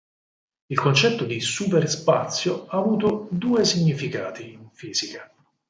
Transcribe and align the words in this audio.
Il 0.69 0.79
concetto 0.79 1.25
di 1.25 1.39
"superspazio" 1.39 2.65
ha 2.65 2.75
avuto 2.79 3.27
due 3.29 3.63
significati 3.65 4.51
in 4.53 4.71
fisica. 4.71 5.31